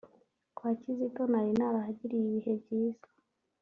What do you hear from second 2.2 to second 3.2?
ibihe byiza